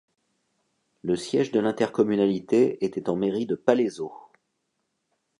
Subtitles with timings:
[1.03, 4.11] Le siège de l'intercommunalité était en mairie de Palaiseau.